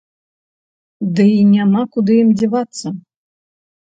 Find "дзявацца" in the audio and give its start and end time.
2.43-2.87